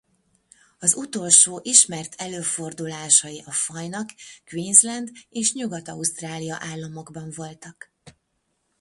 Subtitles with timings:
[0.79, 4.09] Az utolsó ismert előfordulásai a fajnak
[4.45, 7.91] Queensland és Nyugat-Ausztrália államokban voltak.